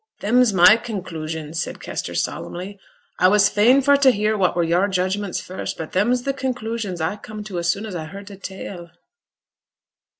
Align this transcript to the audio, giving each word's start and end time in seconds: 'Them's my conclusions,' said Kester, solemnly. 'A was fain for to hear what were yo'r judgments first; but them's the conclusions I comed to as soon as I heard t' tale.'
'Them's 0.21 0.51
my 0.51 0.77
conclusions,' 0.77 1.61
said 1.61 1.79
Kester, 1.79 2.15
solemnly. 2.15 2.79
'A 3.19 3.29
was 3.29 3.49
fain 3.49 3.83
for 3.83 3.95
to 3.95 4.09
hear 4.09 4.35
what 4.35 4.55
were 4.55 4.63
yo'r 4.63 4.87
judgments 4.87 5.39
first; 5.39 5.77
but 5.77 5.91
them's 5.91 6.23
the 6.23 6.33
conclusions 6.33 6.99
I 6.99 7.17
comed 7.17 7.45
to 7.45 7.59
as 7.59 7.69
soon 7.69 7.85
as 7.85 7.93
I 7.95 8.05
heard 8.05 8.25
t' 8.25 8.35
tale.' 8.37 8.89